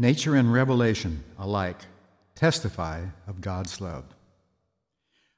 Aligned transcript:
Nature 0.00 0.34
and 0.34 0.50
revelation 0.50 1.22
alike 1.38 1.82
testify 2.34 3.04
of 3.26 3.42
God's 3.42 3.82
love. 3.82 4.06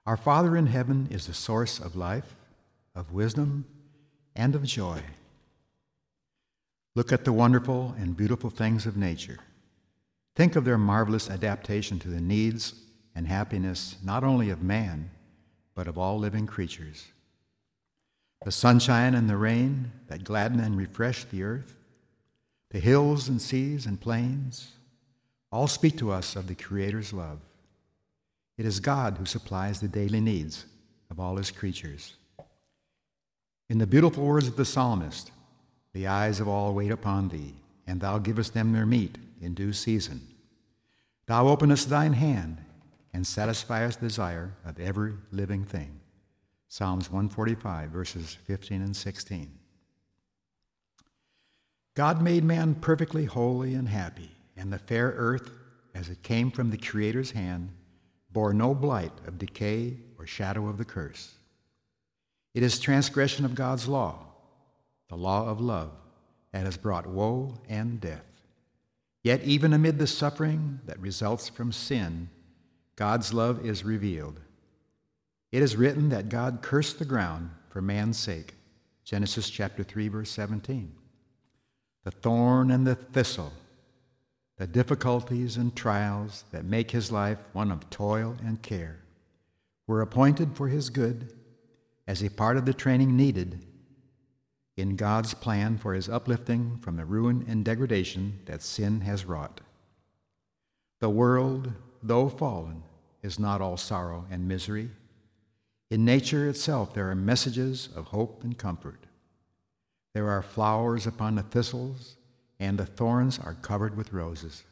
Our 0.06 0.16
Father 0.16 0.56
in 0.56 0.68
heaven 0.68 1.08
is 1.10 1.26
the 1.26 1.34
source 1.34 1.80
of 1.80 1.96
life, 1.96 2.36
of 2.94 3.10
wisdom, 3.10 3.64
and 4.36 4.54
of 4.54 4.62
joy. 4.62 5.02
Look 6.94 7.10
at 7.10 7.24
the 7.24 7.32
wonderful 7.32 7.96
and 7.98 8.16
beautiful 8.16 8.50
things 8.50 8.86
of 8.86 8.96
nature. 8.96 9.40
Think 10.36 10.54
of 10.54 10.64
their 10.64 10.78
marvelous 10.78 11.28
adaptation 11.28 11.98
to 11.98 12.08
the 12.08 12.20
needs 12.20 12.74
and 13.16 13.26
happiness 13.26 13.96
not 14.00 14.22
only 14.22 14.48
of 14.48 14.62
man, 14.62 15.10
but 15.74 15.88
of 15.88 15.98
all 15.98 16.20
living 16.20 16.46
creatures. 16.46 17.08
The 18.44 18.52
sunshine 18.52 19.16
and 19.16 19.28
the 19.28 19.36
rain 19.36 19.90
that 20.06 20.22
gladden 20.22 20.60
and 20.60 20.76
refresh 20.76 21.24
the 21.24 21.42
earth, 21.42 21.80
the 22.72 22.80
hills 22.80 23.28
and 23.28 23.40
seas 23.40 23.84
and 23.84 24.00
plains, 24.00 24.72
all 25.52 25.68
speak 25.68 25.98
to 25.98 26.10
us 26.10 26.34
of 26.36 26.48
the 26.48 26.54
Creator's 26.54 27.12
love. 27.12 27.38
It 28.56 28.64
is 28.64 28.80
God 28.80 29.16
who 29.18 29.26
supplies 29.26 29.80
the 29.80 29.88
daily 29.88 30.20
needs 30.20 30.64
of 31.10 31.20
all 31.20 31.36
his 31.36 31.50
creatures. 31.50 32.14
In 33.68 33.76
the 33.76 33.86
beautiful 33.86 34.24
words 34.24 34.48
of 34.48 34.56
the 34.56 34.64
psalmist, 34.64 35.30
the 35.92 36.06
eyes 36.06 36.40
of 36.40 36.48
all 36.48 36.72
wait 36.72 36.90
upon 36.90 37.28
thee, 37.28 37.54
and 37.86 38.00
thou 38.00 38.18
givest 38.18 38.54
them 38.54 38.72
their 38.72 38.86
meat 38.86 39.18
in 39.42 39.52
due 39.52 39.74
season. 39.74 40.26
Thou 41.26 41.48
openest 41.48 41.90
thine 41.90 42.14
hand 42.14 42.56
and 43.12 43.26
satisfiest 43.26 44.00
the 44.00 44.06
desire 44.06 44.54
of 44.64 44.80
every 44.80 45.12
living 45.30 45.64
thing. 45.64 46.00
Psalms 46.68 47.10
145, 47.10 47.90
verses 47.90 48.38
15 48.46 48.80
and 48.80 48.96
16. 48.96 49.58
God 51.94 52.22
made 52.22 52.42
man 52.42 52.74
perfectly 52.74 53.26
holy 53.26 53.74
and 53.74 53.88
happy, 53.88 54.30
and 54.56 54.72
the 54.72 54.78
fair 54.78 55.12
earth, 55.16 55.50
as 55.94 56.08
it 56.08 56.22
came 56.22 56.50
from 56.50 56.70
the 56.70 56.78
Creator's 56.78 57.32
hand, 57.32 57.70
bore 58.30 58.54
no 58.54 58.74
blight 58.74 59.12
of 59.26 59.38
decay 59.38 59.98
or 60.18 60.26
shadow 60.26 60.68
of 60.68 60.78
the 60.78 60.86
curse. 60.86 61.34
It 62.54 62.62
is 62.62 62.80
transgression 62.80 63.44
of 63.44 63.54
God's 63.54 63.88
law, 63.88 64.24
the 65.08 65.16
law 65.16 65.46
of 65.48 65.60
love, 65.60 65.92
that 66.52 66.64
has 66.64 66.78
brought 66.78 67.06
woe 67.06 67.58
and 67.68 68.00
death. 68.00 68.28
Yet, 69.22 69.42
even 69.44 69.72
amid 69.72 69.98
the 69.98 70.06
suffering 70.06 70.80
that 70.86 70.98
results 70.98 71.48
from 71.48 71.72
sin, 71.72 72.30
God's 72.96 73.34
love 73.34 73.64
is 73.64 73.84
revealed. 73.84 74.40
It 75.50 75.62
is 75.62 75.76
written 75.76 76.08
that 76.08 76.30
God 76.30 76.60
cursed 76.62 76.98
the 76.98 77.04
ground 77.04 77.50
for 77.68 77.82
man's 77.82 78.18
sake. 78.18 78.54
Genesis 79.04 79.50
chapter 79.50 79.82
3 79.82 80.08
verse 80.08 80.30
17. 80.30 80.92
The 82.04 82.10
thorn 82.10 82.70
and 82.70 82.86
the 82.86 82.94
thistle, 82.94 83.52
the 84.56 84.66
difficulties 84.66 85.56
and 85.56 85.74
trials 85.74 86.44
that 86.50 86.64
make 86.64 86.90
his 86.90 87.12
life 87.12 87.38
one 87.52 87.70
of 87.70 87.88
toil 87.90 88.36
and 88.44 88.60
care, 88.60 88.98
were 89.86 90.00
appointed 90.00 90.56
for 90.56 90.68
his 90.68 90.90
good 90.90 91.32
as 92.06 92.22
a 92.22 92.30
part 92.30 92.56
of 92.56 92.64
the 92.64 92.74
training 92.74 93.16
needed 93.16 93.64
in 94.76 94.96
God's 94.96 95.34
plan 95.34 95.78
for 95.78 95.94
his 95.94 96.08
uplifting 96.08 96.78
from 96.78 96.96
the 96.96 97.04
ruin 97.04 97.44
and 97.48 97.64
degradation 97.64 98.40
that 98.46 98.62
sin 98.62 99.02
has 99.02 99.24
wrought. 99.24 99.60
The 101.00 101.10
world, 101.10 101.72
though 102.02 102.28
fallen, 102.28 102.82
is 103.22 103.38
not 103.38 103.60
all 103.60 103.76
sorrow 103.76 104.26
and 104.30 104.48
misery. 104.48 104.90
In 105.90 106.04
nature 106.04 106.48
itself, 106.48 106.94
there 106.94 107.10
are 107.10 107.14
messages 107.14 107.88
of 107.94 108.06
hope 108.06 108.42
and 108.42 108.56
comfort. 108.56 109.06
There 110.14 110.28
are 110.28 110.42
flowers 110.42 111.06
upon 111.06 111.36
the 111.36 111.42
thistles, 111.42 112.16
and 112.60 112.78
the 112.78 112.86
thorns 112.86 113.38
are 113.38 113.54
covered 113.54 113.96
with 113.96 114.12
roses. 114.12 114.62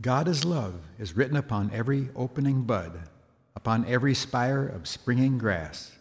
God 0.00 0.28
is 0.28 0.44
love 0.44 0.74
is 0.98 1.16
written 1.16 1.36
upon 1.36 1.72
every 1.72 2.10
opening 2.14 2.62
bud, 2.62 3.08
upon 3.56 3.84
every 3.86 4.14
spire 4.14 4.64
of 4.64 4.86
springing 4.86 5.36
grass, 5.36 5.96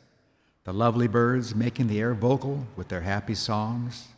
the 0.66 0.74
lovely 0.74 1.08
birds 1.08 1.56
making 1.56 1.88
the 1.88 2.00
air 2.00 2.14
vocal 2.14 2.68
with 2.76 2.90
their 2.90 3.02
happy 3.02 3.34
songs, 3.34 4.10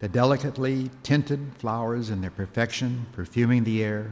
the 0.00 0.08
delicately 0.08 0.90
tinted 1.02 1.52
flowers 1.56 2.10
in 2.10 2.20
their 2.20 2.30
perfection 2.30 3.06
perfuming 3.12 3.64
the 3.64 3.82
air, 3.82 4.10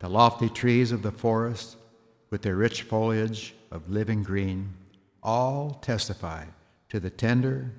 the 0.00 0.08
lofty 0.08 0.48
trees 0.48 0.90
of 0.90 1.02
the 1.02 1.12
forest 1.12 1.76
with 2.30 2.42
their 2.42 2.56
rich 2.56 2.82
foliage 2.82 3.54
of 3.70 3.88
living 3.88 4.24
green, 4.24 4.74
all 5.22 5.78
testify 5.80 6.44
to 6.88 7.00
the 7.00 7.10
tender, 7.10 7.72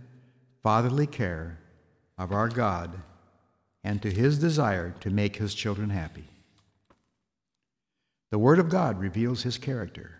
fatherly 0.61 1.07
care 1.07 1.59
of 2.17 2.31
our 2.31 2.47
God 2.47 3.01
and 3.83 4.01
to 4.01 4.11
his 4.11 4.39
desire 4.39 4.93
to 4.99 5.09
make 5.09 5.37
his 5.37 5.53
children 5.53 5.89
happy. 5.89 6.25
The 8.29 8.39
Word 8.39 8.59
of 8.59 8.69
God 8.69 8.99
reveals 8.99 9.43
his 9.43 9.57
character. 9.57 10.19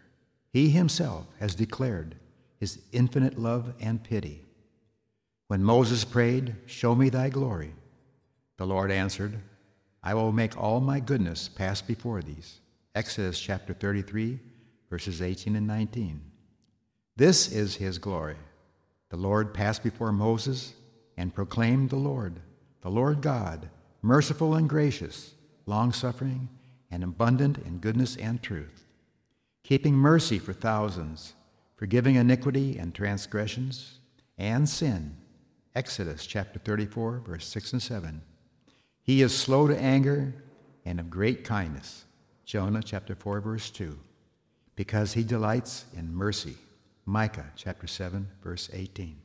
He 0.52 0.70
himself 0.70 1.28
has 1.40 1.56
declared 1.56 2.16
his 2.60 2.80
infinite 2.92 3.38
love 3.38 3.74
and 3.80 4.04
pity. 4.04 4.42
When 5.48 5.64
Moses 5.64 6.04
prayed, 6.06 6.56
Show 6.66 6.96
me 6.96 7.10
thy 7.10 7.30
glory, 7.30 7.74
the 8.58 8.66
Lord 8.66 8.92
answered, 8.92 9.40
I 10.02 10.14
will 10.14 10.32
make 10.32 10.58
all 10.58 10.80
my 10.80 11.00
goodness 11.00 11.50
pass 11.50 11.82
before 11.82 12.22
these. 12.22 12.60
Exodus 12.96 13.40
chapter 13.40 13.74
33, 13.74 14.40
verses 14.90 15.22
18 15.22 15.56
and 15.56 15.68
19. 15.68 16.22
This 17.16 17.52
is 17.52 17.76
his 17.76 17.98
glory. 17.98 18.38
The 19.10 19.18
Lord 19.18 19.54
passed 19.54 19.84
before 19.84 20.12
Moses 20.12 20.74
and 21.18 21.34
proclaimed 21.34 21.90
the 21.90 21.96
Lord, 21.96 22.40
the 22.82 22.90
Lord 22.90 23.22
God, 23.22 23.70
merciful 24.02 24.56
and 24.56 24.70
gracious, 24.70 25.34
long 25.66 25.92
suffering, 25.92 26.50
and 26.92 27.04
abundant 27.04 27.58
in 27.60 27.80
goodness 27.80 28.16
and 28.16 28.42
truth, 28.42 28.86
keeping 29.64 29.96
mercy 29.96 30.40
for 30.40 30.54
thousands, 30.54 31.34
forgiving 31.76 32.16
iniquity 32.16 32.78
and 32.78 32.94
transgressions 32.94 34.00
and 34.38 34.68
sin. 34.68 35.18
Exodus 35.76 36.26
chapter 36.26 36.60
34, 36.60 37.20
verse 37.26 37.48
6 37.48 37.74
and 37.74 37.82
7. 37.82 38.22
He 39.02 39.22
is 39.22 39.36
slow 39.36 39.68
to 39.68 39.80
anger 39.80 40.34
and 40.86 41.00
of 41.00 41.10
great 41.10 41.44
kindness. 41.44 42.06
Jonah 42.46 42.82
chapter 42.84 43.16
4, 43.16 43.42
verse 43.42 43.70
2. 43.70 43.98
Because 44.76 45.14
he 45.14 45.24
delights 45.24 45.86
in 45.96 46.14
mercy. 46.14 46.56
Micah 47.10 47.48
chapter 47.56 47.88
7, 47.88 48.28
verse 48.44 48.70
18. 48.72 49.18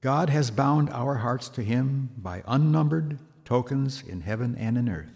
God 0.00 0.30
has 0.30 0.52
bound 0.52 0.88
our 0.90 1.16
hearts 1.16 1.48
to 1.48 1.64
him 1.64 2.10
by 2.16 2.44
unnumbered 2.46 3.18
tokens 3.44 4.04
in 4.06 4.20
heaven 4.20 4.54
and 4.56 4.78
in 4.78 4.88
earth. 4.88 5.10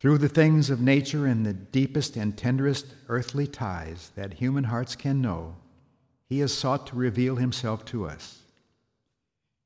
Through 0.00 0.18
the 0.18 0.28
things 0.28 0.70
of 0.70 0.80
nature 0.80 1.24
and 1.24 1.46
the 1.46 1.52
deepest 1.52 2.16
and 2.16 2.36
tenderest 2.36 2.86
earthly 3.08 3.46
ties 3.46 4.10
that 4.16 4.34
human 4.34 4.64
hearts 4.64 4.96
can 4.96 5.22
know, 5.22 5.54
he 6.28 6.40
has 6.40 6.52
sought 6.52 6.88
to 6.88 6.96
reveal 6.96 7.36
himself 7.36 7.84
to 7.84 8.08
us. 8.08 8.40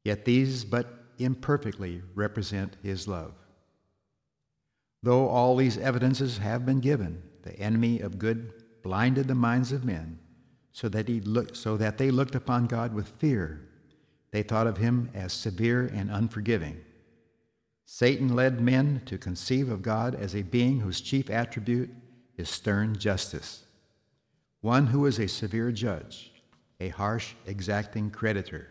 Yet 0.04 0.26
these 0.26 0.66
but 0.66 0.87
imperfectly 1.19 2.03
represent 2.15 2.76
his 2.82 3.09
love. 3.09 3.32
Though 5.03 5.28
all 5.28 5.56
these 5.56 5.78
evidences 5.78 6.38
have 6.38 6.66
been 6.66 6.81
given, 6.81 7.22
the 7.42 7.58
enemy 7.58 8.00
of 8.00 8.18
good 8.18 8.52
blinded 8.82 9.28
the 9.28 9.34
minds 9.34 9.72
of 9.72 9.84
men 9.84 10.18
so 10.72 10.88
that, 10.88 11.08
he 11.08 11.20
looked, 11.20 11.56
so 11.56 11.76
that 11.76 11.98
they 11.98 12.10
looked 12.10 12.34
upon 12.34 12.66
God 12.66 12.94
with 12.94 13.08
fear. 13.08 13.68
They 14.30 14.42
thought 14.42 14.66
of 14.66 14.78
him 14.78 15.10
as 15.14 15.32
severe 15.32 15.86
and 15.86 16.10
unforgiving. 16.10 16.80
Satan 17.84 18.34
led 18.34 18.60
men 18.60 19.02
to 19.06 19.18
conceive 19.18 19.68
of 19.68 19.82
God 19.82 20.14
as 20.14 20.34
a 20.34 20.42
being 20.42 20.80
whose 20.80 21.00
chief 21.00 21.28
attribute 21.28 21.90
is 22.36 22.48
stern 22.48 22.96
justice, 22.96 23.64
one 24.60 24.86
who 24.88 25.04
is 25.06 25.19
a 25.19 25.26
severe 25.26 25.72
judge, 25.72 26.31
a 26.78 26.88
harsh, 26.88 27.34
exacting 27.46 28.10
creditor 28.10 28.69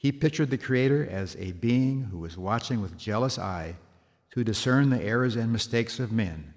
he 0.00 0.12
pictured 0.12 0.48
the 0.48 0.56
Creator 0.56 1.08
as 1.10 1.36
a 1.38 1.52
being 1.52 2.04
who 2.04 2.20
was 2.20 2.38
watching 2.38 2.80
with 2.80 2.96
jealous 2.96 3.38
eye 3.38 3.76
to 4.30 4.42
discern 4.42 4.88
the 4.88 5.02
errors 5.02 5.36
and 5.36 5.52
mistakes 5.52 6.00
of 6.00 6.10
men, 6.10 6.54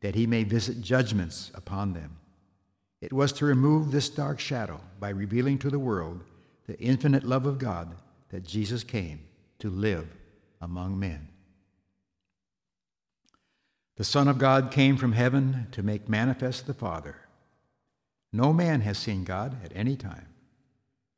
that 0.00 0.14
he 0.14 0.26
may 0.26 0.44
visit 0.44 0.80
judgments 0.80 1.50
upon 1.54 1.92
them. 1.92 2.18
It 3.00 3.12
was 3.12 3.32
to 3.34 3.44
remove 3.44 3.90
this 3.90 4.08
dark 4.08 4.40
shadow 4.40 4.80
by 4.98 5.10
revealing 5.10 5.58
to 5.58 5.70
the 5.70 5.78
world 5.78 6.24
the 6.66 6.78
infinite 6.80 7.24
love 7.24 7.46
of 7.46 7.58
God 7.58 7.94
that 8.30 8.44
Jesus 8.44 8.84
came 8.84 9.20
to 9.58 9.70
live 9.70 10.08
among 10.60 10.98
men. 10.98 11.28
The 13.96 14.04
Son 14.04 14.28
of 14.28 14.38
God 14.38 14.70
came 14.70 14.96
from 14.96 15.12
heaven 15.12 15.66
to 15.72 15.82
make 15.82 16.08
manifest 16.08 16.66
the 16.66 16.74
Father. 16.74 17.16
No 18.32 18.52
man 18.52 18.82
has 18.82 18.98
seen 18.98 19.24
God 19.24 19.56
at 19.64 19.72
any 19.74 19.96
time 19.96 20.28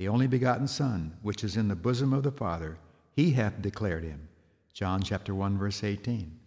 the 0.00 0.08
only 0.08 0.26
begotten 0.26 0.66
Son, 0.66 1.12
which 1.20 1.44
is 1.44 1.58
in 1.58 1.68
the 1.68 1.76
bosom 1.76 2.14
of 2.14 2.22
the 2.22 2.30
Father, 2.32 2.78
he 3.14 3.32
hath 3.32 3.60
declared 3.60 4.02
him. 4.02 4.28
John 4.72 5.02
chapter 5.02 5.34
1 5.34 5.58
verse 5.58 5.84
18. 5.84 6.39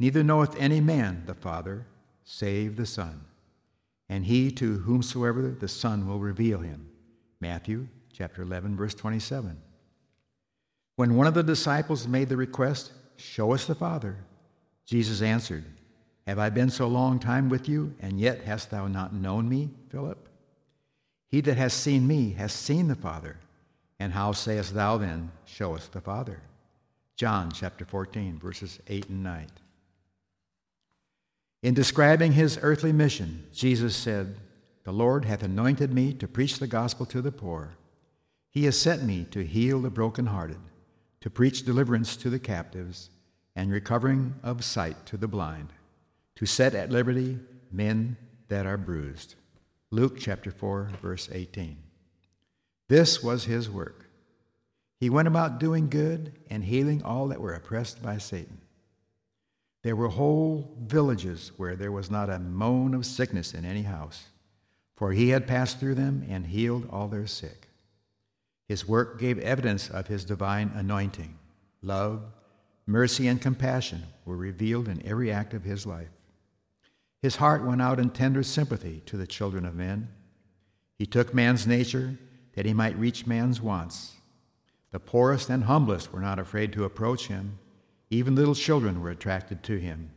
Neither 0.00 0.24
knoweth 0.24 0.56
any 0.58 0.80
man 0.80 1.24
the 1.26 1.34
Father 1.34 1.86
save 2.24 2.76
the 2.76 2.86
Son, 2.86 3.20
and 4.08 4.24
he 4.24 4.50
to 4.52 4.78
whomsoever 4.78 5.42
the 5.50 5.68
Son 5.68 6.08
will 6.08 6.18
reveal 6.18 6.60
him. 6.60 6.88
Matthew 7.38 7.86
chapter 8.10 8.40
11 8.40 8.76
verse 8.76 8.94
27. 8.94 9.60
When 10.96 11.16
one 11.16 11.26
of 11.26 11.34
the 11.34 11.42
disciples 11.42 12.08
made 12.08 12.30
the 12.30 12.36
request, 12.36 12.92
Show 13.16 13.52
us 13.52 13.66
the 13.66 13.74
Father, 13.74 14.16
Jesus 14.86 15.20
answered, 15.20 15.64
Have 16.26 16.38
I 16.38 16.48
been 16.48 16.70
so 16.70 16.88
long 16.88 17.18
time 17.18 17.50
with 17.50 17.68
you, 17.68 17.94
and 18.00 18.18
yet 18.18 18.44
hast 18.44 18.70
thou 18.70 18.86
not 18.86 19.12
known 19.12 19.50
me, 19.50 19.68
Philip? 19.90 20.30
He 21.28 21.42
that 21.42 21.58
has 21.58 21.74
seen 21.74 22.06
me 22.06 22.32
has 22.32 22.54
seen 22.54 22.88
the 22.88 22.94
Father. 22.94 23.36
And 23.98 24.14
how 24.14 24.32
sayest 24.32 24.72
thou 24.72 24.96
then, 24.96 25.30
Show 25.44 25.74
us 25.74 25.88
the 25.88 26.00
Father? 26.00 26.40
John 27.16 27.50
chapter 27.52 27.84
14, 27.84 28.38
verses 28.38 28.80
8 28.88 29.10
and 29.10 29.22
9. 29.22 29.46
In 31.62 31.74
describing 31.74 32.32
his 32.32 32.58
earthly 32.62 32.92
mission, 32.92 33.46
Jesus 33.52 33.94
said, 33.94 34.36
The 34.84 34.92
Lord 34.92 35.26
hath 35.26 35.42
anointed 35.42 35.92
me 35.92 36.14
to 36.14 36.26
preach 36.26 36.58
the 36.58 36.66
gospel 36.66 37.04
to 37.06 37.20
the 37.20 37.32
poor. 37.32 37.74
He 38.50 38.64
has 38.64 38.78
sent 38.78 39.02
me 39.02 39.26
to 39.30 39.44
heal 39.44 39.80
the 39.80 39.90
brokenhearted, 39.90 40.58
to 41.20 41.30
preach 41.30 41.64
deliverance 41.64 42.16
to 42.16 42.30
the 42.30 42.38
captives, 42.38 43.10
and 43.54 43.70
recovering 43.70 44.34
of 44.42 44.64
sight 44.64 45.04
to 45.06 45.16
the 45.16 45.28
blind, 45.28 45.72
to 46.36 46.46
set 46.46 46.74
at 46.74 46.90
liberty 46.90 47.38
men 47.70 48.16
that 48.48 48.64
are 48.64 48.78
bruised. 48.78 49.34
Luke 49.90 50.18
chapter 50.18 50.50
4, 50.50 50.92
verse 51.02 51.28
18. 51.30 51.76
This 52.88 53.22
was 53.22 53.44
his 53.44 53.68
work. 53.68 54.06
He 54.98 55.10
went 55.10 55.28
about 55.28 55.60
doing 55.60 55.88
good 55.88 56.32
and 56.48 56.64
healing 56.64 57.02
all 57.02 57.28
that 57.28 57.40
were 57.40 57.54
oppressed 57.54 58.02
by 58.02 58.18
Satan. 58.18 58.60
There 59.82 59.96
were 59.96 60.08
whole 60.08 60.76
villages 60.82 61.52
where 61.56 61.74
there 61.74 61.92
was 61.92 62.10
not 62.10 62.28
a 62.28 62.38
moan 62.38 62.94
of 62.94 63.06
sickness 63.06 63.54
in 63.54 63.64
any 63.64 63.82
house, 63.82 64.26
for 64.94 65.12
he 65.12 65.30
had 65.30 65.46
passed 65.46 65.80
through 65.80 65.94
them 65.94 66.26
and 66.28 66.46
healed 66.46 66.86
all 66.90 67.08
their 67.08 67.26
sick. 67.26 67.68
His 68.68 68.86
work 68.86 69.18
gave 69.18 69.38
evidence 69.38 69.88
of 69.88 70.08
his 70.08 70.24
divine 70.24 70.70
anointing. 70.74 71.38
Love, 71.82 72.22
mercy, 72.86 73.26
and 73.26 73.40
compassion 73.40 74.04
were 74.24 74.36
revealed 74.36 74.86
in 74.86 75.04
every 75.06 75.32
act 75.32 75.54
of 75.54 75.64
his 75.64 75.86
life. 75.86 76.10
His 77.22 77.36
heart 77.36 77.64
went 77.64 77.82
out 77.82 77.98
in 77.98 78.10
tender 78.10 78.42
sympathy 78.42 79.02
to 79.06 79.16
the 79.16 79.26
children 79.26 79.64
of 79.64 79.74
men. 79.74 80.08
He 80.98 81.06
took 81.06 81.34
man's 81.34 81.66
nature 81.66 82.18
that 82.54 82.66
he 82.66 82.74
might 82.74 82.98
reach 82.98 83.26
man's 83.26 83.60
wants. 83.60 84.16
The 84.90 85.00
poorest 85.00 85.48
and 85.48 85.64
humblest 85.64 86.12
were 86.12 86.20
not 86.20 86.38
afraid 86.38 86.72
to 86.74 86.84
approach 86.84 87.28
him 87.28 87.58
even 88.10 88.34
little 88.34 88.56
children 88.56 89.00
were 89.00 89.10
attracted 89.10 89.62
to 89.62 89.78
him. 89.78 90.10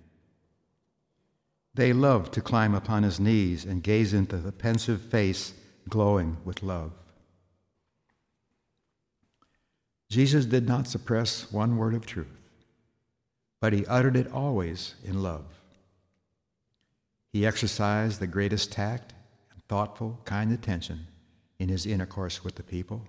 They 1.75 1.93
loved 1.93 2.33
to 2.33 2.41
climb 2.41 2.73
upon 2.73 3.03
his 3.03 3.19
knees 3.19 3.65
and 3.65 3.83
gaze 3.83 4.13
into 4.13 4.37
the 4.37 4.51
pensive 4.51 5.01
face 5.01 5.53
glowing 5.89 6.37
with 6.43 6.63
love. 6.63 6.93
Jesus 10.09 10.45
did 10.45 10.67
not 10.67 10.87
suppress 10.87 11.51
one 11.51 11.77
word 11.77 11.93
of 11.93 12.05
truth, 12.05 12.39
but 13.59 13.73
he 13.73 13.85
uttered 13.87 14.15
it 14.15 14.31
always 14.31 14.95
in 15.03 15.23
love. 15.23 15.45
He 17.31 17.45
exercised 17.45 18.19
the 18.19 18.27
greatest 18.27 18.71
tact 18.71 19.13
and 19.51 19.63
thoughtful, 19.67 20.19
kind 20.25 20.51
attention 20.51 21.07
in 21.57 21.69
his 21.69 21.87
intercourse 21.87 22.43
with 22.43 22.55
the 22.55 22.63
people. 22.63 23.07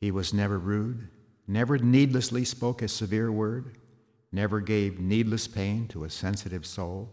He 0.00 0.10
was 0.10 0.32
never 0.32 0.58
rude 0.58 1.08
never 1.46 1.78
needlessly 1.78 2.44
spoke 2.44 2.82
a 2.82 2.88
severe 2.88 3.30
word, 3.30 3.76
never 4.32 4.60
gave 4.60 4.98
needless 4.98 5.46
pain 5.46 5.86
to 5.88 6.04
a 6.04 6.10
sensitive 6.10 6.66
soul. 6.66 7.10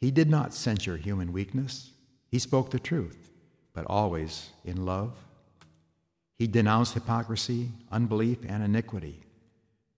He 0.00 0.10
did 0.10 0.28
not 0.28 0.54
censure 0.54 0.96
human 0.96 1.32
weakness. 1.32 1.90
He 2.28 2.38
spoke 2.38 2.70
the 2.70 2.78
truth, 2.78 3.30
but 3.72 3.86
always 3.88 4.50
in 4.64 4.84
love. 4.84 5.16
He 6.36 6.46
denounced 6.46 6.94
hypocrisy, 6.94 7.70
unbelief, 7.92 8.38
and 8.46 8.62
iniquity, 8.62 9.20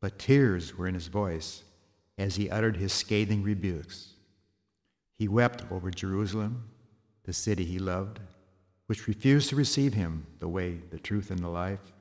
but 0.00 0.18
tears 0.18 0.76
were 0.76 0.86
in 0.86 0.94
his 0.94 1.08
voice 1.08 1.62
as 2.18 2.36
he 2.36 2.50
uttered 2.50 2.76
his 2.76 2.92
scathing 2.92 3.42
rebukes. 3.42 4.12
He 5.18 5.28
wept 5.28 5.64
over 5.70 5.90
Jerusalem, 5.90 6.68
the 7.24 7.32
city 7.32 7.64
he 7.64 7.78
loved, 7.78 8.20
which 8.86 9.08
refused 9.08 9.48
to 9.48 9.56
receive 9.56 9.94
him 9.94 10.26
the 10.38 10.48
way, 10.48 10.80
the 10.90 10.98
truth, 10.98 11.30
and 11.30 11.40
the 11.40 11.48
life. 11.48 11.95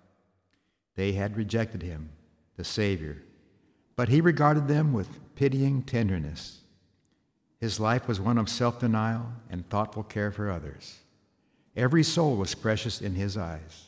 They 0.96 1.14
had 1.14 1.38
rejected 1.38 1.82
him, 1.82 2.10
the 2.56 2.64
Savior, 2.64 3.22
but 3.96 4.10
he 4.10 4.22
regarded 4.22 4.68
them 4.68 4.94
with 4.94 5.20
pitying 5.36 5.84
tenderness. 5.84 6.62
His 7.60 7.80
life 7.80 8.08
was 8.08 8.20
one 8.20 8.38
of 8.38 8.50
self 8.50 8.80
denial 8.80 9.34
and 9.50 9.70
thoughtful 9.70 10.04
care 10.04 10.32
for 10.32 10.50
others. 10.50 11.00
Every 11.76 12.04
soul 12.04 12.38
was 12.38 12.56
precious 12.56 13.02
in 13.02 13.16
his 13.16 13.38
eyes. 13.38 13.88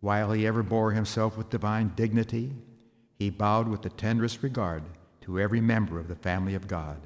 While 0.00 0.32
he 0.32 0.46
ever 0.46 0.62
bore 0.62 0.92
himself 0.92 1.36
with 1.36 1.50
divine 1.50 1.92
dignity, 1.96 2.52
he 3.18 3.30
bowed 3.30 3.68
with 3.68 3.82
the 3.82 3.90
tenderest 3.90 4.42
regard 4.42 4.82
to 5.22 5.40
every 5.40 5.60
member 5.60 5.98
of 5.98 6.08
the 6.08 6.14
family 6.14 6.54
of 6.54 6.68
God. 6.68 6.98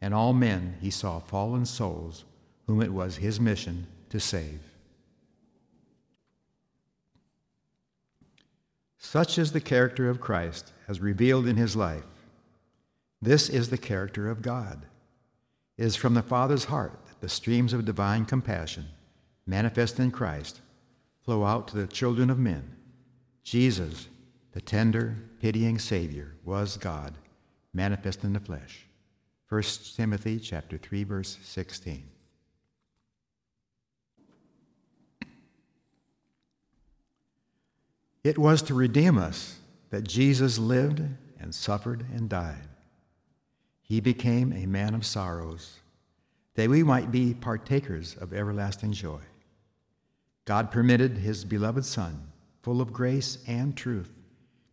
And 0.00 0.14
all 0.14 0.32
men 0.32 0.76
he 0.80 0.90
saw 0.90 1.18
fallen 1.18 1.66
souls 1.66 2.24
whom 2.66 2.82
it 2.82 2.92
was 2.92 3.16
his 3.16 3.38
mission 3.40 3.86
to 4.10 4.18
save. 4.18 4.60
Such 9.08 9.38
is 9.38 9.52
the 9.52 9.60
character 9.60 10.10
of 10.10 10.20
Christ 10.20 10.72
as 10.88 10.98
revealed 11.00 11.46
in 11.46 11.56
his 11.56 11.76
life. 11.76 12.02
This 13.22 13.48
is 13.48 13.70
the 13.70 13.78
character 13.78 14.28
of 14.28 14.42
God. 14.42 14.84
It 15.78 15.84
is 15.84 15.94
from 15.94 16.14
the 16.14 16.22
Father's 16.22 16.64
heart 16.64 16.98
that 17.06 17.20
the 17.20 17.28
streams 17.28 17.72
of 17.72 17.84
divine 17.84 18.24
compassion, 18.24 18.86
manifest 19.46 20.00
in 20.00 20.10
Christ, 20.10 20.60
flow 21.24 21.44
out 21.44 21.68
to 21.68 21.76
the 21.76 21.86
children 21.86 22.30
of 22.30 22.40
men. 22.40 22.74
Jesus, 23.44 24.08
the 24.50 24.60
tender, 24.60 25.14
pitying 25.40 25.78
Savior, 25.78 26.34
was 26.44 26.76
God, 26.76 27.14
manifest 27.72 28.24
in 28.24 28.32
the 28.32 28.40
flesh. 28.40 28.86
1 29.48 29.62
Timothy 29.94 30.40
chapter 30.40 30.78
3 30.78 31.04
verse 31.04 31.38
16. 31.44 32.02
It 38.26 38.38
was 38.38 38.60
to 38.62 38.74
redeem 38.74 39.18
us 39.18 39.60
that 39.90 40.08
Jesus 40.08 40.58
lived 40.58 41.00
and 41.38 41.54
suffered 41.54 42.04
and 42.12 42.28
died. 42.28 42.66
He 43.82 44.00
became 44.00 44.52
a 44.52 44.66
man 44.66 44.96
of 44.96 45.06
sorrows, 45.06 45.78
that 46.56 46.68
we 46.68 46.82
might 46.82 47.12
be 47.12 47.34
partakers 47.34 48.16
of 48.16 48.32
everlasting 48.32 48.94
joy. 48.94 49.20
God 50.44 50.72
permitted 50.72 51.18
his 51.18 51.44
beloved 51.44 51.84
Son, 51.84 52.32
full 52.64 52.80
of 52.80 52.92
grace 52.92 53.38
and 53.46 53.76
truth, 53.76 54.10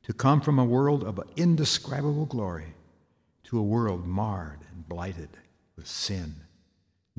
to 0.01 0.13
come 0.13 0.41
from 0.41 0.57
a 0.57 0.65
world 0.65 1.03
of 1.03 1.19
indescribable 1.35 2.25
glory 2.25 2.73
to 3.43 3.59
a 3.59 3.61
world 3.61 4.07
marred 4.07 4.61
and 4.71 4.89
blighted 4.89 5.29
with 5.75 5.85
sin, 5.85 6.33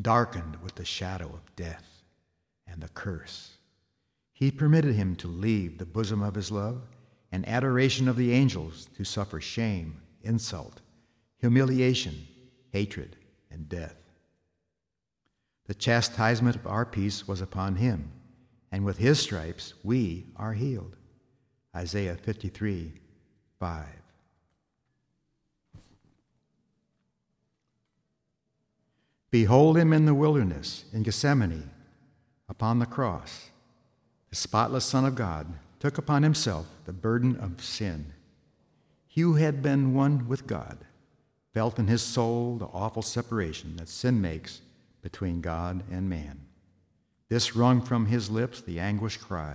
darkened 0.03 0.57
with 0.65 0.75
the 0.75 0.85
shadow 0.85 1.27
of 1.27 1.55
death 1.55 2.03
and 2.67 2.83
the 2.83 2.89
curse. 2.89 3.54
He 4.35 4.51
permitted 4.51 4.97
him 4.97 5.15
to 5.17 5.29
leave 5.29 5.79
the 5.79 5.87
bosom 5.87 6.21
of 6.21 6.35
his 6.35 6.51
love 6.51 6.83
and 7.31 7.49
adoration 7.49 8.09
of 8.09 8.17
the 8.17 8.33
angels 8.33 8.89
to 8.97 9.05
suffer 9.05 9.41
shame, 9.41 10.03
insult, 10.23 10.81
humiliation, 11.39 12.27
hatred, 12.73 13.17
and 13.49 13.69
death. 13.69 13.97
The 15.67 15.75
chastisement 15.75 16.57
of 16.57 16.67
our 16.67 16.85
peace 16.85 17.29
was 17.29 17.41
upon 17.41 17.77
him, 17.77 18.11
and 18.73 18.85
with 18.85 18.99
his 18.99 19.21
stripes 19.21 19.73
we 19.85 20.27
are 20.37 20.53
healed. 20.53 20.97
Isaiah 21.75 22.17
53 22.17 22.93
5. 23.61 23.87
Behold 29.31 29.77
him 29.77 29.93
in 29.93 30.07
the 30.07 30.15
wilderness, 30.15 30.85
in 30.93 31.05
Gethsemane, 31.05 31.71
upon 32.49 32.81
the 32.81 32.87
cross 32.87 33.51
the 34.35 34.41
spotless 34.41 34.85
Son 34.85 35.05
of 35.05 35.15
God, 35.15 35.47
took 35.79 35.97
upon 35.97 36.25
himself 36.25 36.67
the 36.87 36.93
burden 36.93 37.37
of 37.37 37.63
sin. 37.63 38.15
He 39.07 39.21
who 39.21 39.35
had 39.35 39.63
been 39.63 39.95
one 39.95 40.27
with 40.27 40.49
God 40.49 40.79
felt 41.53 41.79
in 41.79 41.87
his 41.87 42.03
soul 42.03 42.57
the 42.57 42.65
awful 42.65 43.01
separation 43.01 43.77
that 43.77 43.89
sin 43.89 44.21
makes 44.21 44.61
between 45.03 45.41
God 45.41 45.85
and 45.89 46.11
man. 46.11 46.41
This 47.29 47.55
wrung 47.55 47.81
from 47.81 48.07
his 48.07 48.29
lips 48.29 48.61
the 48.61 48.81
anguished 48.81 49.21
cry, 49.21 49.55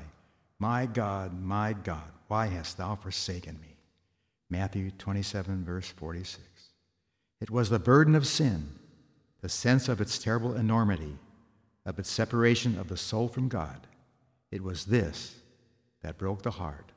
My 0.60 0.86
God, 0.86 1.44
my 1.44 1.74
God, 1.74 2.14
why 2.30 2.46
hast 2.46 2.78
thou 2.78 2.96
forsaken 2.96 3.60
me? 3.60 3.76
Matthew 4.50 4.92
27, 4.92 5.66
verse 5.66 5.90
46. 5.90 6.42
It 7.42 7.52
was 7.52 7.70
the 7.70 7.80
burden 7.80 8.16
of 8.16 8.26
sin, 8.26 8.70
the 9.42 9.50
sense 9.50 9.90
of 9.90 10.00
its 10.00 10.18
terrible 10.18 10.56
enormity, 10.56 11.18
of 11.86 12.00
its 12.00 12.10
separation 12.10 12.80
of 12.80 12.88
the 12.88 12.96
soul 12.96 13.28
from 13.28 13.50
God, 13.50 13.86
it 14.52 14.64
was 14.64 14.86
this 14.86 15.36
that 16.02 16.18
broke 16.18 16.44
the 16.44 16.52
heart 16.52 16.92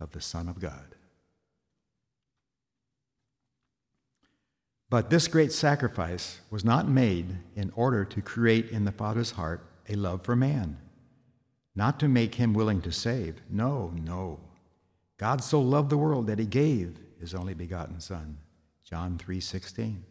of 0.00 0.12
the 0.12 0.20
Son 0.20 0.48
of 0.48 0.60
God. 0.60 0.94
But 4.88 5.10
this 5.10 5.28
great 5.28 5.52
sacrifice 5.52 6.40
was 6.50 6.64
not 6.64 6.88
made 6.88 7.38
in 7.54 7.72
order 7.74 8.04
to 8.04 8.22
create 8.22 8.70
in 8.70 8.84
the 8.84 8.92
Father's 8.92 9.32
heart 9.32 9.66
a 9.88 9.94
love 9.96 10.22
for 10.22 10.36
man. 10.36 10.78
not 11.76 12.00
to 12.00 12.08
make 12.08 12.36
him 12.36 12.54
willing 12.54 12.80
to 12.80 12.90
save. 12.90 13.40
No, 13.50 13.92
no. 13.94 14.40
God 15.18 15.44
so 15.44 15.60
loved 15.60 15.90
the 15.90 15.98
world 15.98 16.26
that 16.26 16.38
he 16.38 16.46
gave 16.46 16.98
his 17.20 17.34
only 17.34 17.54
begotten 17.54 18.00
Son. 18.00 18.38
John 18.82 19.18
3:16. 19.18 20.04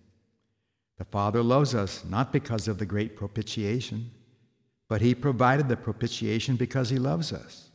The 0.98 1.06
Father 1.06 1.44
loves 1.44 1.74
us 1.74 2.06
not 2.06 2.32
because 2.32 2.68
of 2.68 2.78
the 2.78 2.86
great 2.86 3.18
propitiation, 3.18 4.12
but 4.88 5.02
he 5.02 5.16
provided 5.16 5.68
the 5.68 5.78
propitiation 5.78 6.56
because 6.56 6.90
he 6.90 6.98
loves 6.98 7.34
us. 7.34 7.70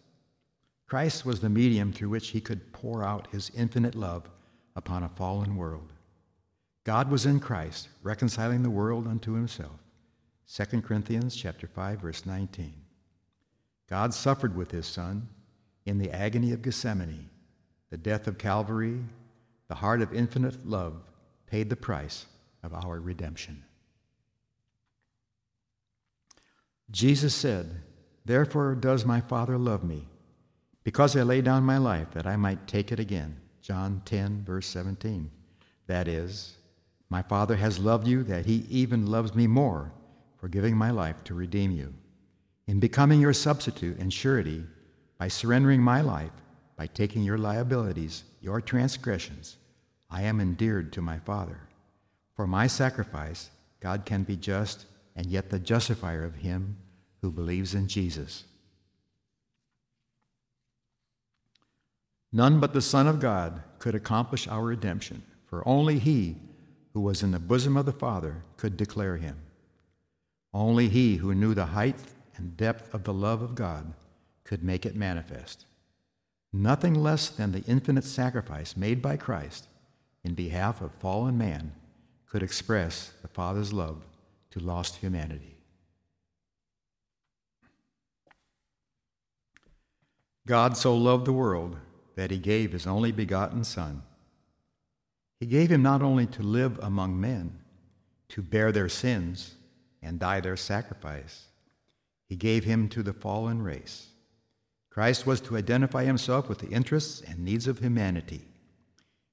Christ 0.86 1.24
was 1.24 1.40
the 1.40 1.48
medium 1.48 1.92
through 1.92 2.08
which 2.08 2.28
he 2.28 2.40
could 2.40 2.72
pour 2.72 3.04
out 3.04 3.28
his 3.30 3.50
infinite 3.56 3.94
love 3.94 4.28
upon 4.74 5.02
a 5.02 5.08
fallen 5.08 5.56
world. 5.56 5.92
God 6.84 7.10
was 7.10 7.26
in 7.26 7.40
Christ, 7.40 7.88
reconciling 8.02 8.62
the 8.62 8.70
world 8.70 9.06
unto 9.06 9.34
himself. 9.34 9.78
2 10.52 10.80
Corinthians 10.82 11.36
chapter 11.36 11.66
5 11.66 12.00
verse 12.00 12.26
19. 12.26 12.72
God 13.88 14.14
suffered 14.14 14.56
with 14.56 14.70
his 14.70 14.86
son 14.86 15.28
in 15.84 15.98
the 15.98 16.10
agony 16.10 16.52
of 16.52 16.62
Gethsemane, 16.62 17.28
the 17.90 17.96
death 17.96 18.26
of 18.26 18.38
Calvary, 18.38 19.00
the 19.68 19.76
heart 19.76 20.02
of 20.02 20.12
infinite 20.12 20.66
love 20.66 21.02
paid 21.46 21.70
the 21.70 21.76
price 21.76 22.26
of 22.62 22.74
our 22.74 23.00
redemption. 23.00 23.64
Jesus 26.90 27.34
said, 27.34 27.82
Therefore 28.24 28.74
does 28.74 29.04
my 29.04 29.20
Father 29.20 29.56
love 29.56 29.84
me, 29.84 30.08
because 30.84 31.16
I 31.16 31.22
lay 31.22 31.40
down 31.40 31.62
my 31.62 31.78
life 31.78 32.10
that 32.12 32.26
I 32.26 32.36
might 32.36 32.66
take 32.66 32.90
it 32.90 33.00
again. 33.00 33.36
John 33.60 34.02
10, 34.04 34.44
verse 34.44 34.66
17. 34.66 35.30
That 35.86 36.08
is, 36.08 36.56
my 37.08 37.22
Father 37.22 37.56
has 37.56 37.78
loved 37.78 38.06
you, 38.06 38.22
that 38.24 38.46
he 38.46 38.64
even 38.68 39.06
loves 39.06 39.34
me 39.34 39.46
more 39.46 39.92
for 40.38 40.48
giving 40.48 40.76
my 40.76 40.90
life 40.90 41.22
to 41.24 41.34
redeem 41.34 41.70
you. 41.72 41.94
In 42.66 42.80
becoming 42.80 43.20
your 43.20 43.32
substitute 43.32 43.98
and 43.98 44.12
surety, 44.12 44.64
by 45.18 45.28
surrendering 45.28 45.82
my 45.82 46.00
life, 46.00 46.30
by 46.76 46.86
taking 46.86 47.22
your 47.22 47.36
liabilities, 47.36 48.24
your 48.40 48.60
transgressions, 48.60 49.56
I 50.10 50.22
am 50.22 50.40
endeared 50.40 50.92
to 50.94 51.02
my 51.02 51.18
Father. 51.18 51.60
For 52.34 52.46
my 52.46 52.66
sacrifice, 52.66 53.50
God 53.80 54.06
can 54.06 54.22
be 54.22 54.36
just 54.36 54.86
and 55.16 55.26
yet 55.26 55.50
the 55.50 55.58
justifier 55.58 56.24
of 56.24 56.36
him 56.36 56.76
who 57.22 57.30
believes 57.30 57.74
in 57.74 57.88
Jesus. 57.88 58.44
None 62.32 62.60
but 62.60 62.72
the 62.72 62.82
Son 62.82 63.06
of 63.06 63.20
God 63.20 63.62
could 63.78 63.94
accomplish 63.94 64.46
our 64.46 64.62
redemption, 64.62 65.22
for 65.46 65.66
only 65.66 65.98
He 65.98 66.36
who 66.92 67.00
was 67.00 67.22
in 67.22 67.32
the 67.32 67.38
bosom 67.38 67.76
of 67.76 67.86
the 67.86 67.92
Father 67.92 68.44
could 68.56 68.76
declare 68.76 69.16
Him. 69.16 69.36
Only 70.54 70.88
He 70.88 71.16
who 71.16 71.34
knew 71.34 71.54
the 71.54 71.66
height 71.66 71.96
and 72.36 72.56
depth 72.56 72.94
of 72.94 73.04
the 73.04 73.12
love 73.12 73.42
of 73.42 73.54
God 73.54 73.94
could 74.44 74.62
make 74.62 74.86
it 74.86 74.94
manifest. 74.94 75.66
Nothing 76.52 76.94
less 76.94 77.28
than 77.28 77.52
the 77.52 77.64
infinite 77.66 78.04
sacrifice 78.04 78.76
made 78.76 79.02
by 79.02 79.16
Christ 79.16 79.66
in 80.24 80.34
behalf 80.34 80.80
of 80.80 80.92
fallen 80.94 81.38
man 81.38 81.72
could 82.26 82.42
express 82.42 83.12
the 83.22 83.28
Father's 83.28 83.72
love 83.72 84.02
to 84.50 84.60
lost 84.60 84.96
humanity. 84.96 85.56
God 90.46 90.76
so 90.76 90.96
loved 90.96 91.26
the 91.26 91.32
world 91.32 91.76
that 92.16 92.30
he 92.30 92.38
gave 92.38 92.72
his 92.72 92.86
only 92.86 93.12
begotten 93.12 93.62
Son. 93.62 94.02
He 95.38 95.46
gave 95.46 95.70
him 95.70 95.82
not 95.82 96.02
only 96.02 96.26
to 96.26 96.42
live 96.42 96.78
among 96.82 97.20
men, 97.20 97.60
to 98.30 98.42
bear 98.42 98.72
their 98.72 98.88
sins 98.88 99.54
and 100.02 100.18
die 100.18 100.40
their 100.40 100.56
sacrifice, 100.56 101.46
he 102.28 102.36
gave 102.36 102.64
him 102.64 102.88
to 102.88 103.02
the 103.02 103.12
fallen 103.12 103.62
race. 103.62 104.08
Christ 104.90 105.26
was 105.26 105.40
to 105.42 105.56
identify 105.56 106.04
himself 106.04 106.48
with 106.48 106.58
the 106.58 106.68
interests 106.68 107.20
and 107.20 107.38
needs 107.38 107.66
of 107.68 107.78
humanity. 107.78 108.42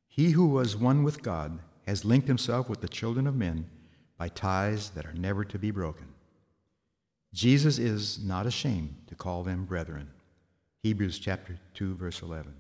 He 0.08 0.32
who 0.32 0.48
was 0.48 0.76
one 0.76 1.04
with 1.04 1.24
God 1.24 1.60
has 1.88 2.06
linked 2.06 2.28
himself 2.28 2.70
with 2.70 2.82
the 2.82 2.88
children 2.88 3.28
of 3.28 3.36
men 3.36 3.70
by 4.18 4.30
ties 4.30 4.90
that 4.92 5.06
are 5.06 5.14
never 5.14 5.46
to 5.46 5.60
be 5.60 5.72
broken. 5.72 6.08
Jesus 7.34 7.78
is 7.78 8.24
not 8.24 8.48
ashamed 8.48 8.96
to 9.08 9.16
call 9.16 9.44
them 9.44 9.66
brethren. 9.66 10.10
Hebrews 10.82 11.20
chapter 11.20 11.60
2 11.76 11.96
verse 11.96 12.22
11. 12.22 12.54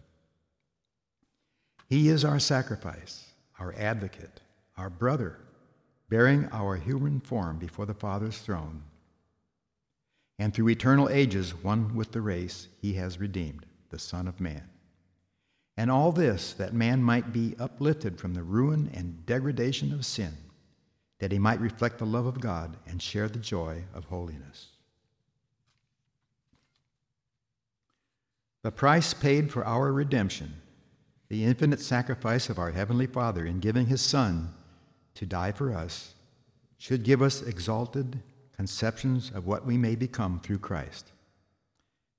He 1.89 2.09
is 2.09 2.25
our 2.25 2.39
sacrifice, 2.39 3.31
our 3.59 3.73
advocate, 3.77 4.41
our 4.77 4.89
brother, 4.89 5.37
bearing 6.09 6.47
our 6.51 6.75
human 6.75 7.19
form 7.21 7.57
before 7.57 7.85
the 7.85 7.93
Father's 7.93 8.37
throne. 8.37 8.83
And 10.37 10.53
through 10.53 10.69
eternal 10.69 11.09
ages, 11.09 11.55
one 11.55 11.95
with 11.95 12.11
the 12.11 12.21
race, 12.21 12.67
he 12.81 12.93
has 12.93 13.19
redeemed, 13.19 13.65
the 13.89 13.97
Son 13.97 14.27
of 14.27 14.39
Man. 14.39 14.69
And 15.75 15.89
all 15.89 16.11
this 16.11 16.53
that 16.53 16.73
man 16.73 17.01
might 17.01 17.31
be 17.31 17.55
uplifted 17.59 18.19
from 18.19 18.33
the 18.33 18.43
ruin 18.43 18.91
and 18.93 19.25
degradation 19.25 19.93
of 19.93 20.05
sin 20.05 20.37
that 21.19 21.31
he 21.31 21.39
might 21.39 21.59
reflect 21.59 21.97
the 21.97 22.05
love 22.05 22.25
of 22.25 22.39
God 22.39 22.77
and 22.85 23.01
share 23.01 23.27
the 23.27 23.39
joy 23.39 23.83
of 23.93 24.05
holiness. 24.05 24.67
The 28.63 28.71
price 28.71 29.13
paid 29.13 29.51
for 29.51 29.65
our 29.65 29.93
redemption, 29.93 30.55
the 31.29 31.45
infinite 31.45 31.79
sacrifice 31.79 32.49
of 32.49 32.59
our 32.59 32.71
Heavenly 32.71 33.07
Father 33.07 33.45
in 33.45 33.59
giving 33.59 33.85
His 33.85 34.01
Son 34.01 34.53
to 35.15 35.25
die 35.25 35.51
for 35.51 35.73
us, 35.73 36.15
should 36.77 37.03
give 37.03 37.21
us 37.21 37.41
exalted 37.41 38.21
conceptions 38.55 39.31
of 39.33 39.47
what 39.47 39.65
we 39.65 39.77
may 39.77 39.95
become 39.95 40.39
through 40.39 40.59
Christ. 40.59 41.11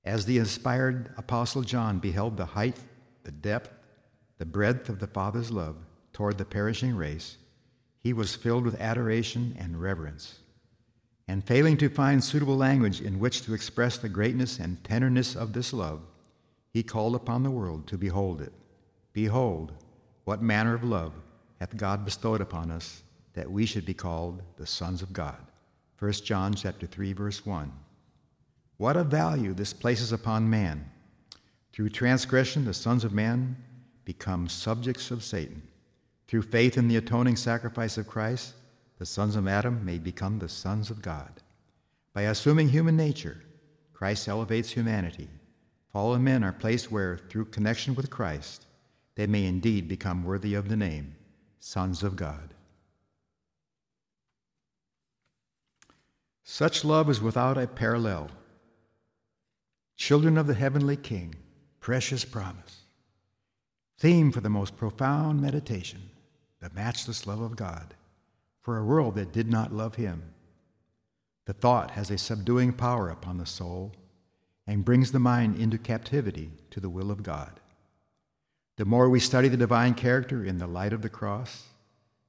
As 0.05 0.25
the 0.25 0.38
inspired 0.38 1.12
Apostle 1.17 1.62
John 1.62 1.99
beheld 1.99 2.37
the 2.37 2.47
height, 2.47 2.78
the 3.25 3.31
depth, 3.31 3.71
the 4.38 4.47
breadth 4.47 4.88
of 4.88 5.00
the 5.00 5.07
Father's 5.07 5.50
love 5.50 5.76
toward 6.12 6.38
the 6.38 6.45
perishing 6.45 6.97
race, 6.97 7.37
he 8.00 8.12
was 8.12 8.37
filled 8.37 8.64
with 8.64 8.81
adoration 8.81 9.57
and 9.59 9.81
reverence. 9.81 10.38
And 11.26 11.45
failing 11.45 11.76
to 11.78 11.88
find 11.88 12.25
suitable 12.25 12.57
language 12.57 13.00
in 13.00 13.19
which 13.19 13.43
to 13.43 13.55
express 13.55 13.99
the 13.99 14.09
greatness 14.09 14.59
and 14.59 14.83
tenderness 14.83 15.37
of 15.37 15.52
this 15.52 15.73
love, 15.73 16.00
he 16.73 16.83
called 16.83 17.14
upon 17.14 17.43
the 17.43 17.50
world 17.50 17.87
to 17.88 17.99
behold 17.99 18.40
it. 18.40 18.52
Behold, 19.12 19.73
what 20.25 20.43
manner 20.43 20.75
of 20.75 20.85
love 20.85 21.12
hath 21.61 21.76
God 21.76 22.05
bestowed 22.05 22.40
upon 22.40 22.71
us 22.71 23.02
that 23.35 23.50
we 23.50 23.67
should 23.67 23.85
be 23.85 23.95
called 23.95 24.43
the 24.57 24.67
sons 24.67 25.02
of 25.02 25.12
God. 25.12 25.38
1 25.99 26.12
John 26.12 26.55
chapter 26.55 26.87
3 26.87 27.12
verse 27.12 27.45
1. 27.45 27.73
What 28.76 28.97
a 28.97 29.05
value 29.05 29.55
this 29.55 29.73
places 29.73 30.12
upon 30.12 30.49
man. 30.49 30.90
Through 31.73 31.90
transgression 31.90 32.64
the 32.64 32.75
sons 32.75 33.05
of 33.05 33.12
man 33.12 33.57
become 34.05 34.49
subjects 34.49 35.11
of 35.11 35.23
Satan. 35.23 35.67
Through 36.28 36.42
faith 36.42 36.76
in 36.76 36.88
the 36.88 36.97
atoning 36.97 37.37
sacrifice 37.37 37.97
of 37.97 38.06
Christ, 38.06 38.52
the 38.99 39.06
sons 39.06 39.35
of 39.35 39.49
Adam 39.49 39.82
may 39.82 39.99
become 39.99 40.38
the 40.38 40.49
sons 40.49 40.90
of 40.90 41.00
God. 41.00 41.40
By 42.12 42.23
assuming 42.23 42.68
human 42.68 42.99
nature, 42.99 43.42
Christ 43.94 44.28
elevates 44.28 44.70
humanity. 44.70 45.28
Fallen 45.90 46.23
men 46.23 46.44
are 46.44 46.52
placed 46.52 46.92
where, 46.92 47.16
through 47.16 47.47
connection 47.47 47.94
with 47.94 48.11
Christ, 48.11 48.66
they 49.14 49.26
may 49.26 49.47
indeed 49.47 49.88
become 49.88 50.23
worthy 50.23 50.52
of 50.52 50.68
the 50.68 50.76
name, 50.76 51.16
sons 51.61 52.02
of 52.02 52.14
God. 52.14 52.52
Such 56.44 56.85
love 56.85 57.08
is 57.08 57.23
without 57.23 57.56
a 57.56 57.66
parallel. 57.66 58.30
Children 59.97 60.37
of 60.37 60.47
the 60.47 60.54
heavenly 60.54 60.97
King, 60.97 61.37
precious 61.80 62.25
promise. 62.25 62.82
Theme 63.97 64.30
for 64.30 64.40
the 64.40 64.50
most 64.50 64.76
profound 64.76 65.40
meditation 65.40 66.11
the 66.61 66.71
matchless 66.71 67.27
love 67.27 67.41
of 67.41 67.57
God 67.57 67.95
for 68.61 68.77
a 68.77 68.85
world 68.85 69.15
that 69.15 69.33
did 69.33 69.49
not 69.49 69.73
love 69.73 69.95
him. 69.95 70.23
The 71.47 71.53
thought 71.53 71.93
has 71.93 72.11
a 72.11 72.19
subduing 72.19 72.73
power 72.73 73.09
upon 73.09 73.38
the 73.38 73.47
soul 73.47 73.93
and 74.67 74.85
brings 74.85 75.12
the 75.12 75.19
mind 75.19 75.59
into 75.59 75.79
captivity 75.79 76.50
to 76.71 76.81
the 76.81 76.91
will 76.91 77.11
of 77.11 77.23
God. 77.23 77.61
The 78.77 78.85
more 78.85 79.09
we 79.09 79.21
study 79.21 79.49
the 79.49 79.57
divine 79.57 79.95
character 79.95 80.45
in 80.45 80.59
the 80.59 80.67
light 80.67 80.93
of 80.93 81.03
the 81.03 81.09
cross, 81.09 81.69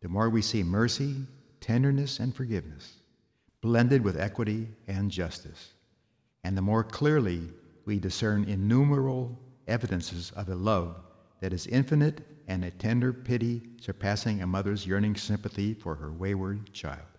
the 0.01 0.07
more 0.07 0.29
we 0.29 0.41
see 0.41 0.63
mercy, 0.63 1.27
tenderness, 1.59 2.19
and 2.19 2.33
forgiveness 2.33 2.93
blended 3.61 4.03
with 4.03 4.19
equity 4.19 4.69
and 4.87 5.11
justice, 5.11 5.73
and 6.43 6.57
the 6.57 6.61
more 6.61 6.83
clearly 6.83 7.41
we 7.85 7.99
discern 7.99 8.45
innumerable 8.45 9.37
evidences 9.67 10.31
of 10.31 10.47
a 10.47 10.55
love 10.55 10.95
that 11.41 11.53
is 11.53 11.67
infinite 11.67 12.21
and 12.47 12.65
a 12.65 12.71
tender 12.71 13.13
pity 13.13 13.61
surpassing 13.79 14.41
a 14.41 14.47
mother's 14.47 14.87
yearning 14.87 15.15
sympathy 15.15 15.73
for 15.73 15.95
her 15.95 16.11
wayward 16.11 16.73
child. 16.73 17.18